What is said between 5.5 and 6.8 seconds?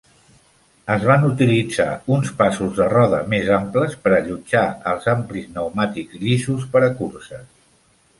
pneumàtics llisos